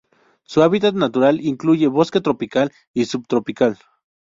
Su 0.41 0.63
hábitat 0.63 0.95
natural 0.95 1.39
incluye 1.41 1.85
bosque 1.87 2.21
tropical 2.21 2.71
y 2.91 3.05
subtropical. 3.05 3.77